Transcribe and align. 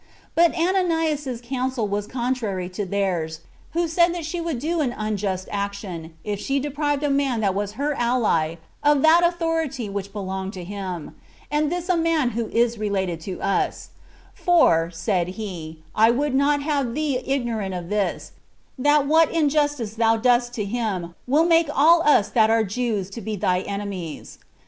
But 0.33 0.55
Ananias's 0.55 1.41
counsel 1.41 1.87
was 1.87 2.07
contrary 2.07 2.69
to 2.69 2.87
theirs, 2.87 3.41
who 3.73 3.87
said 3.87 4.15
that 4.15 4.25
she 4.25 4.41
would 4.41 4.57
do 4.57 4.81
an 4.81 4.95
unjust 4.97 5.47
action 5.51 6.15
if 6.23 6.39
she 6.39 6.59
deprived 6.59 7.03
a 7.03 7.09
man 7.11 7.39
that 7.41 7.53
was 7.53 7.73
her 7.73 7.93
ally 7.93 8.55
of 8.81 9.03
that 9.03 9.21
authority 9.23 9.89
which 9.91 10.11
belonged 10.11 10.53
to 10.53 10.63
him, 10.63 11.13
and 11.51 11.71
this 11.71 11.87
a 11.87 11.95
man 11.95 12.31
who 12.31 12.47
is 12.47 12.79
related 12.79 13.21
to 13.21 13.39
us; 13.43 13.89
"for 14.33 14.89
[said 14.91 15.27
he] 15.37 15.83
I 15.93 16.09
would 16.09 16.33
not 16.33 16.63
have 16.63 16.95
thee 16.95 17.21
ignorant 17.23 17.75
of 17.75 17.89
this, 17.89 18.31
that 18.79 19.05
what 19.05 19.29
in 19.31 19.49
justice 19.49 19.93
thou 19.93 20.17
dost 20.17 20.51
to 20.55 20.65
him 20.65 21.13
will 21.27 21.45
make 21.45 21.69
all 21.71 22.01
us 22.01 22.27
that 22.29 22.49
are 22.49 22.63
Jews 22.63 23.11
to 23.11 23.21
be 23.21 23.35
thy 23.35 23.59
enemies." 23.59 24.39